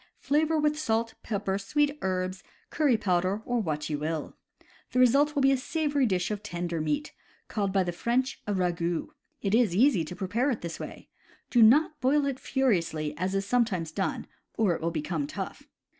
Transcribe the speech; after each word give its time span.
Flavor 0.17 0.57
with 0.57 0.79
salt, 0.79 1.13
pepper, 1.21 1.59
sweet 1.59 1.99
herbs, 2.01 2.41
curry 2.71 2.97
powder 2.97 3.43
or 3.45 3.59
what 3.61 3.87
you 3.87 3.99
will. 3.99 4.35
The 4.93 4.99
result 4.99 5.35
will 5.35 5.43
be 5.43 5.51
a 5.51 5.57
savory 5.57 6.07
dish 6.07 6.31
of 6.31 6.41
tender 6.41 6.81
meat, 6.81 7.13
called 7.47 7.71
by 7.71 7.83
the 7.83 7.91
French 7.91 8.41
a 8.47 8.53
ragout. 8.55 9.09
It 9.43 9.53
is 9.53 9.75
easy 9.75 10.03
to 10.05 10.15
prepare 10.15 10.49
it 10.49 10.61
this 10.61 10.79
way. 10.79 11.09
Do 11.51 11.61
not 11.61 12.01
boil 12.01 12.25
it 12.25 12.39
furiously 12.39 13.15
as 13.15 13.35
is 13.35 13.45
sometimes 13.45 13.91
done, 13.91 14.25
or 14.57 14.73
it 14.73 14.81
will 14.81 14.89
become 14.89 15.27
tough. 15.27 15.67